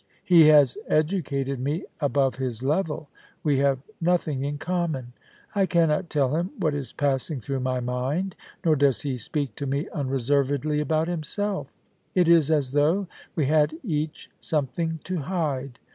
[0.23, 3.07] He has educated me above his level;
[3.43, 5.13] we have nothing in common.
[5.53, 8.35] I cannot tell him what is passing through my mind,
[8.65, 11.71] nor does he speak to me unreservedly about himself;
[12.15, 15.77] it is as though we had each something to hide.